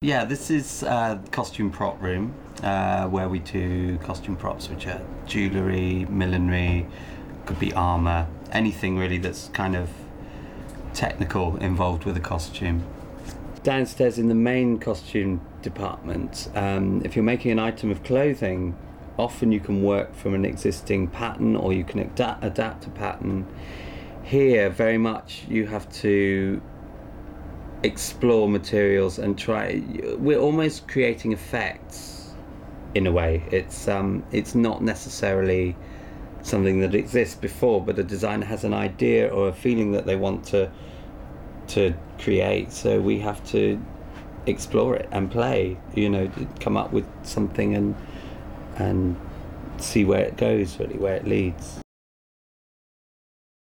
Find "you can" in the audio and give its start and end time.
19.50-19.82, 21.72-21.98